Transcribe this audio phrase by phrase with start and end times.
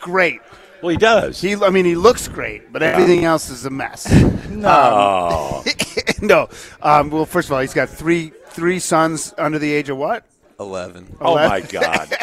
[0.00, 0.40] It's great.
[0.82, 1.40] Well, he does.
[1.40, 4.10] He, I mean, he looks great, but everything else is a mess.
[4.48, 5.62] no.
[6.22, 6.48] no.
[6.80, 10.24] Um, well, first of all, he's got three three sons under the age of what?
[10.58, 11.16] 11.
[11.20, 12.12] oh my God.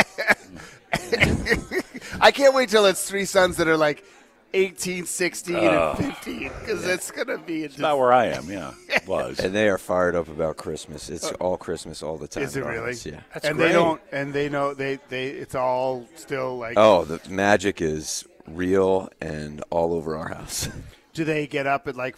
[2.19, 4.03] I can't wait till it's three sons that are like
[4.53, 7.63] 18, 16, and uh, 15 because it's going to be.
[7.63, 8.49] It's not where I am.
[8.49, 8.73] Yeah,
[9.07, 9.39] was.
[9.39, 11.09] And they are fired up about Christmas.
[11.09, 12.43] It's uh, all Christmas all the time.
[12.43, 12.91] Is it really?
[12.91, 13.19] house, Yeah.
[13.33, 13.67] That's and great.
[13.67, 15.27] they don't, and they know they they.
[15.27, 16.73] It's all still like.
[16.77, 20.69] Oh, the magic is real and all over our house.
[21.13, 22.15] Do they get up at like?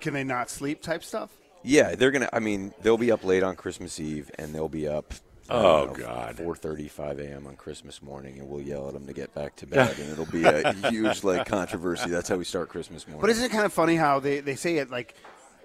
[0.00, 1.30] Can they not sleep type stuff?
[1.62, 2.28] yeah, they're gonna.
[2.32, 5.14] I mean, they'll be up late on Christmas Eve, and they'll be up.
[5.50, 6.36] I don't Oh, know, God.
[6.36, 7.46] 4:30, 5 a.m.
[7.46, 10.24] on Christmas morning, and we'll yell at them to get back to bed, and it'll
[10.26, 12.08] be a huge like controversy.
[12.10, 13.20] That's how we start Christmas morning.
[13.20, 15.14] But isn't it kind of funny how they, they say it like,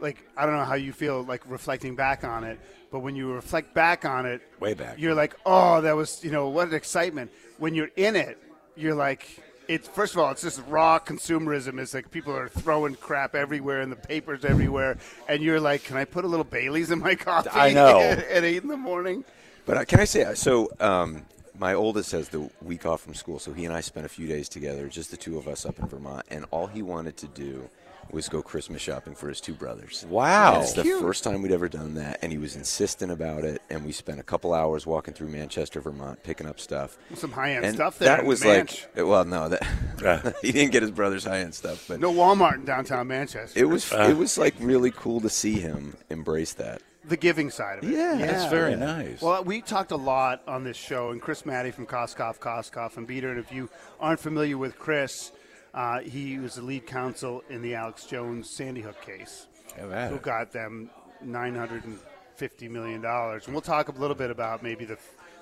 [0.01, 2.59] like I don't know how you feel like reflecting back on it,
[2.91, 4.99] but when you reflect back on it, Way back.
[4.99, 7.31] you're like, oh, that was you know what an excitement.
[7.57, 8.37] When you're in it,
[8.75, 9.27] you're like,
[9.69, 11.79] it's first of all, it's just raw consumerism.
[11.79, 14.97] It's like people are throwing crap everywhere in the papers everywhere,
[15.29, 17.49] and you're like, can I put a little Bailey's in my coffee?
[17.53, 17.99] I know.
[17.99, 19.23] at, at eight in the morning.
[19.69, 20.67] But uh, can I say so?
[20.79, 21.27] Um,
[21.59, 24.25] my oldest has the week off from school, so he and I spent a few
[24.25, 27.27] days together, just the two of us up in Vermont, and all he wanted to
[27.27, 27.69] do
[28.09, 30.07] was go Christmas shopping for his two brothers.
[30.09, 30.61] Wow.
[30.61, 33.61] It's the first time we'd ever done that, and he was insistent about it.
[33.69, 36.97] And we spent a couple hours walking through Manchester, Vermont, picking up stuff.
[37.13, 38.07] Some high end and stuff there.
[38.17, 38.87] that was Manch.
[38.95, 39.61] like, well, no, that
[40.01, 40.31] Yeah.
[40.41, 43.59] he didn't get his brother's high end stuff, but no Walmart in downtown Manchester.
[43.59, 44.07] it was Uh.
[44.09, 46.81] it was like really cool to see him embrace that.
[47.09, 47.91] The giving side of it.
[47.91, 48.17] Yeah.
[48.17, 49.19] That's very nice.
[49.21, 53.07] Well, we talked a lot on this show, and Chris Mattei from Koskoff, Koskoff, and
[53.07, 53.31] Bieder.
[53.31, 53.67] And if you
[53.99, 55.31] aren't familiar with Chris,
[55.73, 60.21] uh, he was the lead counsel in the Alex Jones Sandy Hook case, who it.
[60.21, 61.99] got them nine hundred and
[62.35, 63.45] fifty million dollars.
[63.45, 64.97] And we'll talk a little bit about maybe the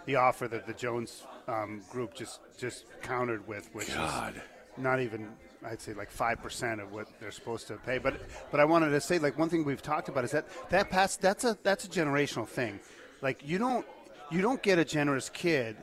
[0.05, 4.35] the offer that the Jones um, group just just countered with, which God.
[4.35, 4.41] is
[4.77, 5.27] not even
[5.65, 7.97] I'd say like five percent of what they're supposed to pay.
[7.97, 10.89] But but I wanted to say like one thing we've talked about is that that
[10.89, 12.79] past that's a that's a generational thing.
[13.21, 13.85] Like you don't
[14.31, 15.77] you don't get a generous kid,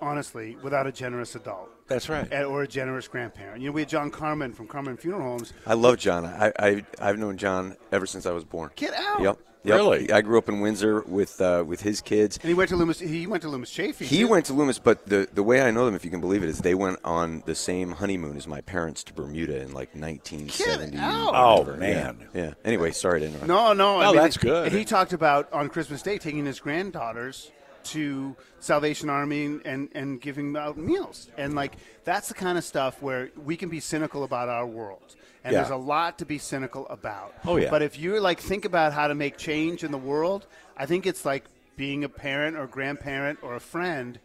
[0.00, 1.70] honestly, without a generous adult.
[1.88, 2.32] That's right.
[2.44, 3.60] Or a generous grandparent.
[3.60, 5.52] You know, we had John Carmon from Carmon Funeral Homes.
[5.66, 6.24] I love John.
[6.24, 8.70] I, I I've known John ever since I was born.
[8.76, 9.20] Get out.
[9.20, 9.38] Yep.
[9.62, 9.76] Yep.
[9.76, 10.10] Really?
[10.10, 12.38] I grew up in Windsor with uh, with his kids.
[12.40, 12.98] And he went to Loomis.
[12.98, 14.06] He went to Loomis Chafee.
[14.06, 14.28] He too.
[14.28, 16.48] went to Loomis, but the the way I know them, if you can believe it,
[16.48, 20.92] is they went on the same honeymoon as my parents to Bermuda in like 1970.
[20.92, 21.32] Get out.
[21.34, 22.26] Oh, man.
[22.34, 22.42] Yeah.
[22.42, 22.54] yeah.
[22.64, 23.46] Anyway, sorry to interrupt.
[23.48, 24.00] No, no.
[24.00, 24.72] I No, mean, that's good.
[24.72, 27.50] He talked about on Christmas Day taking his granddaughters
[27.84, 31.28] to Salvation Army and, and, giving out meals.
[31.36, 31.72] And, like,
[32.04, 35.16] that's the kind of stuff where we can be cynical about our world.
[35.44, 35.60] And Yeah.
[35.60, 37.34] there's a lot to be cynical about.
[37.46, 37.70] Oh, yeah.
[37.70, 40.46] But if you're, like, think about how to make change in the world,
[40.76, 41.44] I think it's like
[41.76, 44.18] being a parent or grandparent or a friend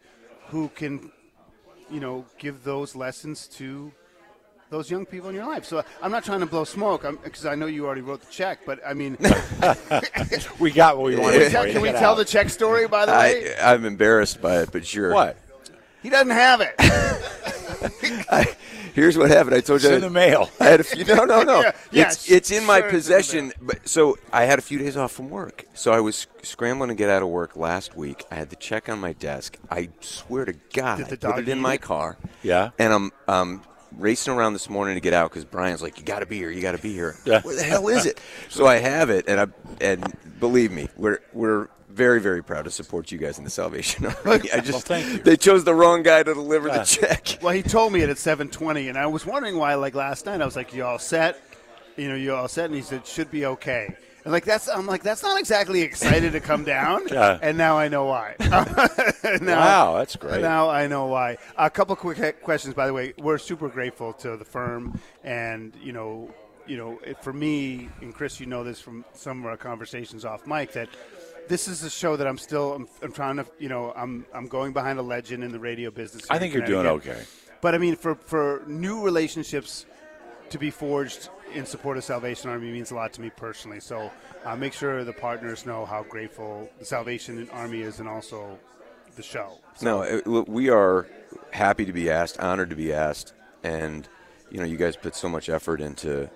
[0.48, 1.10] who can,
[1.90, 3.92] you know, give those lessons to
[4.70, 5.64] those young people in your life.
[5.64, 8.60] So I'm not trying to blow smoke because I know you already wrote the check,
[8.66, 9.16] but I mean,
[10.58, 11.50] We got what we wanted.
[11.50, 11.72] Can, for you.
[11.74, 12.16] can we tell out.
[12.16, 13.54] the check story, by the way?
[13.56, 15.12] I, I'm embarrassed by it, but sure.
[15.12, 15.36] What?
[16.02, 16.74] He doesn't have it.
[18.94, 19.56] Here's what happened.
[19.56, 19.88] I told you.
[19.90, 20.48] It's in the mail.
[20.58, 21.04] I had a few.
[21.04, 21.60] No, no, no.
[21.60, 23.52] Yeah, yeah, it's it's in my sure it's in possession.
[23.60, 25.66] But so I had a few days off from work.
[25.74, 28.24] So I was scrambling to get out of work last week.
[28.30, 29.58] I had the check on my desk.
[29.70, 31.82] I swear to God, Did the I put it in my it?
[31.82, 32.16] car.
[32.42, 32.70] Yeah.
[32.78, 33.62] And I'm um
[33.96, 36.50] racing around this morning to get out because Brian's like, "You got to be here.
[36.50, 37.40] You got to be here." Yeah.
[37.42, 38.20] Where the hell is it?
[38.48, 39.46] so I have it, and I
[39.80, 41.68] and believe me, we're we're.
[41.88, 44.50] Very, very proud to support you guys in the Salvation Army.
[44.52, 45.18] I just, thank you.
[45.18, 47.38] They chose the wrong guy to deliver the check.
[47.40, 49.76] well, he told me it at 7:20, and I was wondering why.
[49.76, 51.40] Like last night, I was like, "You all set?
[51.96, 54.86] You know, you all set?" And he said, "Should be okay." And like that's I'm
[54.86, 57.06] like that's not exactly excited to come down.
[57.12, 57.38] Yeah.
[57.40, 58.34] And now I know why.
[59.40, 60.40] Now- Wow, that's great.
[60.42, 61.38] Now I know why.
[61.56, 63.14] A couple quick questions, by the way.
[63.18, 66.28] We're super grateful to the firm, and you know,
[66.66, 70.24] you know, it, for me and Chris, you know this from some of our conversations
[70.24, 70.88] off mic that
[71.46, 74.48] this is a show that I'm still I'm, I'm trying to you know I'm I'm
[74.48, 76.26] going behind a legend in the radio business.
[76.30, 77.22] I think you're doing okay.
[77.60, 79.86] But I mean, for for new relationships
[80.50, 83.80] to be forged in support of Salvation Army means a lot to me personally.
[83.80, 84.10] So
[84.44, 88.58] uh, make sure the partners know how grateful the Salvation Army is, and also
[89.16, 89.58] the show.
[89.82, 91.06] No, it, we are
[91.50, 93.32] happy to be asked, honored to be asked,
[93.62, 94.08] and
[94.50, 96.30] you know, you guys put so much effort into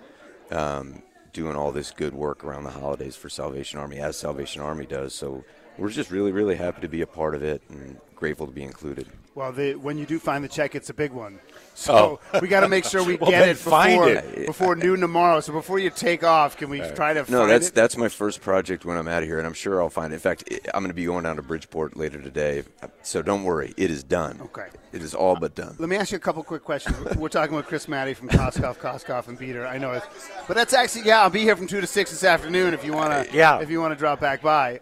[0.51, 1.01] um,
[1.33, 5.13] doing all this good work around the holidays for Salvation Army, as Salvation Army does.
[5.13, 5.43] So
[5.77, 8.63] we're just really, really happy to be a part of it and grateful to be
[8.63, 9.07] included.
[9.33, 11.39] Well, the, when you do find the check, it's a big one.
[11.73, 14.45] So we got to make sure we Well, get it before it.
[14.45, 15.39] before noon tomorrow.
[15.39, 17.73] So before you take off, can we try to No, find that's it?
[17.73, 20.15] that's my first project when I'm out of here, and I'm sure I'll find it.
[20.15, 22.63] In fact, I- I'm going to be going down to Bridgeport later today,
[23.03, 24.41] so don't worry, it is done.
[24.43, 24.67] Okay.
[24.91, 25.77] it is all but done.
[25.79, 26.97] Let me ask you a couple quick questions.
[27.15, 29.65] We're talking with Chris Mattei from Koskoff, Koskoff, and Bieder.
[29.65, 30.03] I know it,
[30.49, 31.21] but that's actually yeah.
[31.21, 33.33] I'll be here from two to six this afternoon if you want to.
[33.35, 33.59] Yeah.
[33.61, 34.81] If you want to drop back by,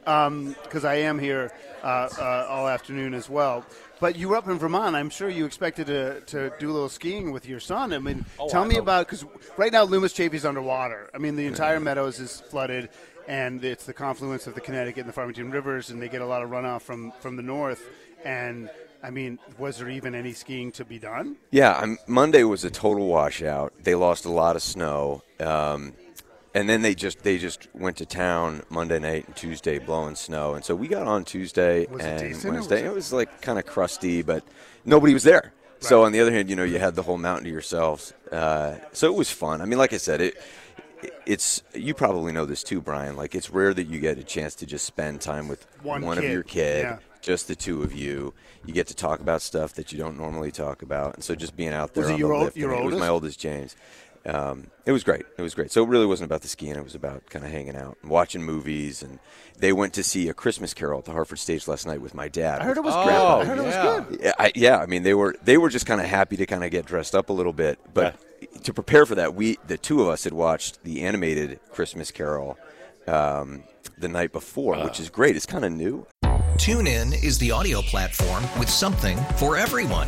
[0.64, 1.52] because I am here
[1.84, 3.64] uh, uh, all afternoon as well.
[4.00, 4.96] But you were up in Vermont.
[4.96, 7.92] I'm sure you expected to, to do a little skiing with your son.
[7.94, 8.82] I mean, tell Oh, I me know.
[8.82, 9.26] about because
[9.58, 11.10] right now Loomis Chafee's underwater.
[11.14, 12.90] I mean, the entire meadows is flooded,
[13.28, 16.26] and it's the confluence of the Connecticut and the Farmington rivers, and they get a
[16.26, 17.84] lot of runoff from from the north.
[18.24, 18.70] And
[19.04, 21.36] I mean, was there even any skiing to be done?
[21.52, 23.74] Yeah, I'm, Monday was a total washout.
[23.84, 25.94] They lost a lot of snow, um,
[26.54, 30.56] and then they just they just went to town Monday night and Tuesday blowing snow.
[30.56, 32.80] And so we got on Tuesday Was and Wednesday.
[32.84, 34.44] it- It was like kind of crusty, but
[34.86, 35.54] nobody was there.
[35.82, 38.14] So on the other hand, you know, you had the whole mountain to yourselves.
[38.32, 39.62] Uh, so it was fun.
[39.62, 40.36] I mean, like I said, it.
[41.26, 43.16] It's you probably know this too, Brian.
[43.16, 46.24] Like it's rare that you get a chance to just spend time with One of
[46.26, 46.98] your kid, yeah.
[47.22, 48.34] just the two of you.
[48.66, 51.56] You get to talk about stuff that you don't normally talk about, and so just
[51.56, 53.78] being out there Was it your the old- lift, your it was my oldest, James.
[54.26, 55.26] Um, it was great.
[55.38, 55.72] It was great.
[55.72, 56.76] So it really wasn't about the skiing.
[56.76, 59.20] It was about kind of hanging out, and watching movies, and
[59.58, 62.28] they went to see a Christmas Carol at the Hartford Stage last night with my
[62.28, 62.62] dad.
[62.62, 63.12] I heard it was Oh, good.
[63.14, 64.06] I heard it was yeah.
[64.10, 64.20] good.
[64.22, 64.78] Yeah, I, yeah.
[64.80, 67.16] I mean, they were they were just kind of happy to kind of get dressed
[67.16, 68.16] up a little bit, but
[68.64, 72.58] to prepare for that, we the two of us had watched the animated Christmas Carol
[73.08, 73.64] um,
[73.98, 75.36] the night before, which is great.
[75.36, 76.06] It's kind of new.
[76.58, 80.08] TuneIn is the audio platform with something for everyone.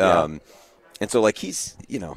[0.00, 0.40] Um,
[1.00, 2.16] and so, like he's, you know,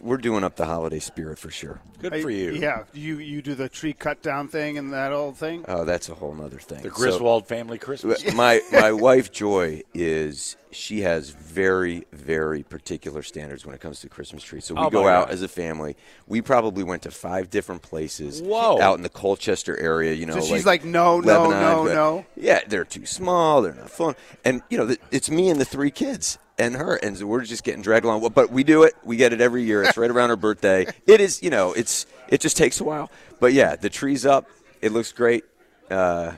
[0.00, 1.80] we're doing up the holiday spirit for sure.
[2.00, 2.52] Good I- for you.
[2.52, 5.64] Yeah, you you do the tree cut down thing and that old thing.
[5.68, 6.78] Oh, that's a whole other thing.
[6.82, 8.32] The So- Griswold family Christmas.
[8.34, 14.08] my my wife Joy is she has very very particular standards when it comes to
[14.08, 14.64] Christmas trees.
[14.64, 15.34] So we Oh, go out God.
[15.34, 15.96] as a family.
[16.26, 18.40] We probably went to five different places.
[18.40, 18.80] Whoa.
[18.80, 20.40] Out in the Colchester area, you know.
[20.40, 22.24] So she's like, no, no, Lebanon, no, but- no.
[22.36, 23.60] Yeah, they're too small.
[23.62, 24.14] They're not fun.
[24.44, 27.42] And you know, the, it's me and the three kids and her, and so we're
[27.42, 28.26] just getting dragged along.
[28.34, 28.94] But we do it.
[29.04, 29.82] We get it every year.
[29.82, 30.86] It's right around her birthday.
[31.06, 33.10] It is, you know, it's it just takes a while.
[33.40, 34.48] But yeah, the tree's up.
[34.80, 35.44] It looks great.
[35.90, 36.32] Uh,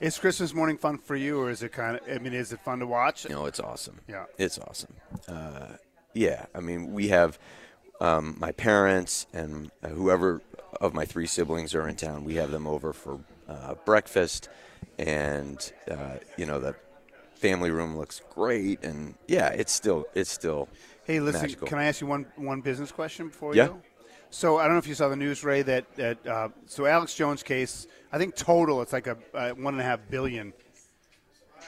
[0.00, 2.02] Is Christmas morning fun for you, or is it kind of?
[2.08, 3.28] I mean, is it fun to watch?
[3.28, 4.00] No, it's awesome.
[4.06, 4.26] Yeah.
[4.38, 4.94] it's awesome.
[5.26, 5.76] Uh,
[6.12, 7.38] yeah, I mean, we have
[8.00, 10.42] um, my parents and whoever
[10.80, 12.24] of my three siblings are in town.
[12.24, 14.48] We have them over for uh, breakfast,
[14.98, 16.74] and uh, you know the
[17.34, 20.68] family room looks great, and yeah, it's still it's still
[21.04, 21.68] Hey, listen, magical.
[21.68, 23.66] can I ask you one one business question before Yeah.
[23.66, 23.82] you?
[24.30, 25.62] So I don't know if you saw the news, Ray.
[25.62, 29.74] That that uh, so Alex Jones case, I think total it's like a uh, one
[29.74, 30.52] and a half billion.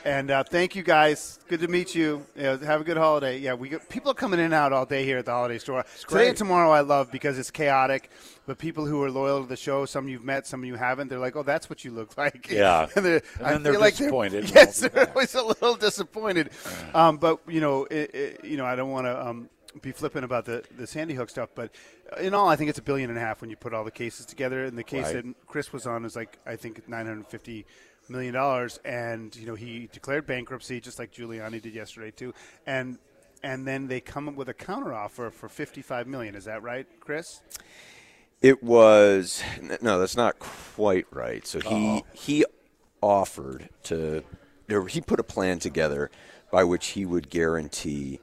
[0.05, 1.39] And uh, thank you guys.
[1.49, 2.25] Good to meet you.
[2.37, 3.39] Yeah, have a good holiday.
[3.39, 5.59] Yeah, we got, people are coming in and out all day here at the holiday
[5.59, 5.83] store.
[5.83, 6.29] Today great.
[6.29, 8.11] and tomorrow I love because it's chaotic.
[8.47, 11.09] But people who are loyal to the show, some you've met, some you haven't.
[11.09, 12.87] They're like, "Oh, that's what you look like." Yeah.
[12.97, 15.17] and they're, And I then they're feel like disappointed and yes, won't they're back.
[15.17, 16.51] always a little disappointed.
[16.95, 19.49] Um, but you know, it, it, you know, I don't want to um,
[19.83, 21.49] be flippant about the the Sandy Hook stuff.
[21.57, 21.73] But
[22.21, 23.91] in all, I think it's a billion and a half when you put all the
[23.91, 24.65] cases together.
[24.65, 25.25] And the case Right.
[25.25, 27.67] that Chris was on is like I think nine hundred fifty
[28.11, 32.35] million dollars, and you know he declared bankruptcy just like Giuliani did yesterday too,
[32.67, 32.99] and.
[33.43, 36.35] And then they come up with a counteroffer for fifty-five million.
[36.35, 37.43] Is that right, Chris?
[38.41, 39.43] It was
[39.83, 41.47] no, that's not quite right.
[41.47, 42.45] So he he
[43.01, 44.25] offered to,
[44.89, 46.11] he put a plan together
[46.51, 48.21] by which he would guarantee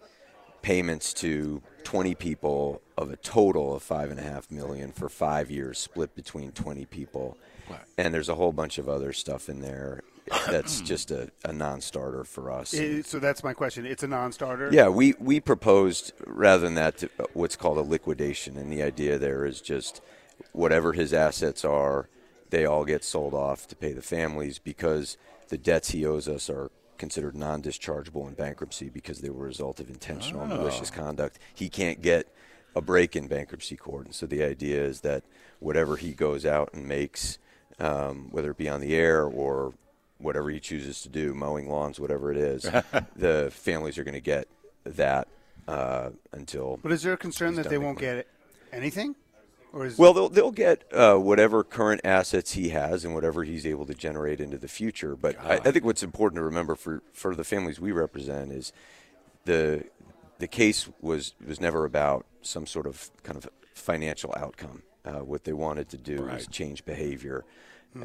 [0.62, 5.52] payments to 20 people of a total of five and a half million for five
[5.52, 7.38] years, split between 20 people.
[7.98, 10.02] And there's a whole bunch of other stuff in there
[10.50, 12.74] that's just a, a non-starter for us.
[12.74, 13.86] It- so that's my question.
[13.86, 14.70] It's a non-starter.
[14.72, 18.82] Yeah, we, we proposed rather than that to, uh, what's called a liquidation, and the
[18.84, 20.02] idea there is just
[20.52, 22.10] whatever his assets are,
[22.50, 25.18] they all get sold off to pay the families because
[25.50, 29.80] the debts he owes us are considered non-dischargeable in bankruptcy because they were a result
[29.80, 31.38] of intentional malicious conduct.
[31.54, 32.28] He can't get
[32.76, 35.24] a break in bankruptcy court, and so the idea is that
[35.60, 37.38] whatever he goes out and makes,
[37.80, 39.74] um, whether it be on the air or
[40.18, 42.64] whatever he chooses to do, mowing lawns, whatever it is,
[43.16, 44.48] the families are going to get
[44.86, 45.28] that
[45.68, 46.80] uh, until.
[46.82, 48.18] But is there a concern that they won't money.
[48.18, 48.28] get
[48.72, 49.16] anything?
[49.72, 53.66] Or is Well, they'll they'll get uh, whatever current assets he has and whatever he's
[53.66, 55.16] able to generate into the future.
[55.16, 58.72] But I, I think what's important to remember for, for the families we represent is
[59.46, 59.86] the
[60.38, 64.84] the case was was never about some sort of kind of financial outcome.
[65.06, 67.44] Uh, what they wanted to do was change behavior,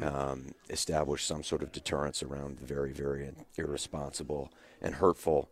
[0.01, 4.51] um, establish some sort of deterrence around the very very irresponsible
[4.81, 5.49] and hurtful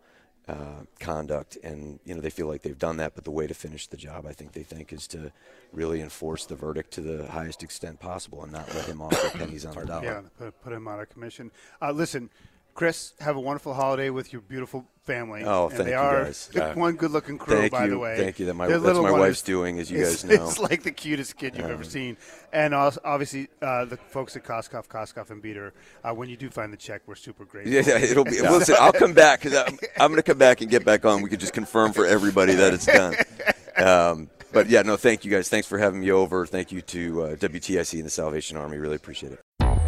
[0.47, 3.15] uh, conduct, and you know they feel like they've done that.
[3.15, 5.31] But the way to finish the job, I think they think, is to
[5.73, 9.37] really enforce the verdict to the highest extent possible, and not let him off for
[9.37, 10.05] pennies on the dollar.
[10.05, 11.51] yeah, put, put him out of commission.
[11.81, 12.29] Uh, listen,
[12.77, 15.41] Chris, have a wonderful holiday with your beautiful family.
[15.43, 16.47] Oh, and thank they you, are guys.
[16.53, 18.17] good- Uh, one good-looking crew, thank by you, the way.
[18.17, 18.45] thank you.
[18.45, 20.47] That my- Their that's my wife's is- doing, as you guys know.
[20.47, 22.17] It's like the cutest kid you've Um, ever seen.
[22.53, 25.71] And also, obviously, uh, the folks at Koskoff, Koskoff and Bieder.
[26.03, 27.73] Uh, when you do find the check, we're super grateful.
[27.73, 28.39] Yeah, yeah, it'll be.
[28.41, 31.23] Listen, I'll come back because I'm, I'm going to come back and get back on.
[31.23, 33.15] We could just confirm for everybody that it's done.
[33.75, 35.49] Um, but yeah, no, thank you guys.
[35.49, 36.45] Thanks for having me over.
[36.45, 38.77] Thank you to uh, WTIC and the Salvation Army.
[38.77, 39.39] Really appreciate it.